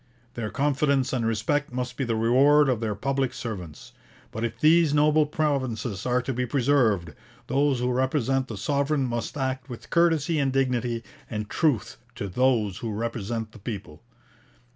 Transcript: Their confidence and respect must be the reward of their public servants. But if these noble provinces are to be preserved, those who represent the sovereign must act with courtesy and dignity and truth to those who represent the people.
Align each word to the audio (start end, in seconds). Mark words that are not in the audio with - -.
Their 0.33 0.49
confidence 0.49 1.13
and 1.13 1.27
respect 1.27 1.71
must 1.71 1.95
be 1.95 2.03
the 2.03 2.15
reward 2.15 2.69
of 2.69 2.79
their 2.79 2.95
public 2.95 3.35
servants. 3.35 3.91
But 4.31 4.43
if 4.43 4.59
these 4.59 4.95
noble 4.95 5.27
provinces 5.27 6.07
are 6.07 6.23
to 6.23 6.33
be 6.33 6.47
preserved, 6.47 7.13
those 7.45 7.81
who 7.81 7.91
represent 7.91 8.47
the 8.47 8.57
sovereign 8.57 9.05
must 9.05 9.37
act 9.37 9.69
with 9.69 9.91
courtesy 9.91 10.39
and 10.39 10.51
dignity 10.51 11.03
and 11.29 11.51
truth 11.51 11.97
to 12.15 12.27
those 12.27 12.79
who 12.79 12.89
represent 12.91 13.51
the 13.51 13.59
people. 13.59 14.01